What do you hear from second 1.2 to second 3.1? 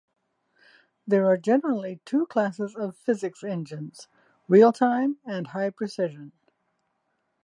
are generally two classes of